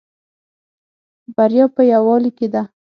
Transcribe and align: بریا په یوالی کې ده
بریا 1.35 1.65
په 1.75 1.81
یوالی 1.93 2.31
کې 2.37 2.47
ده 2.53 2.63